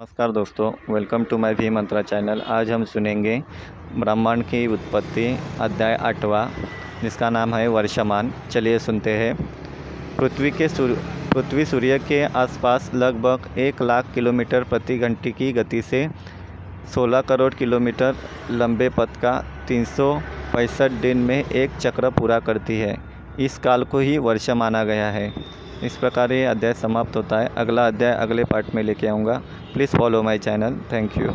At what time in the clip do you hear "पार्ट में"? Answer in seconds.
28.44-28.82